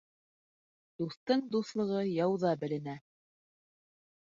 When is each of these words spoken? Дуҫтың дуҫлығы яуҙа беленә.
Дуҫтың 1.01 1.43
дуҫлығы 1.57 2.01
яуҙа 2.07 2.55
беленә. 2.65 2.99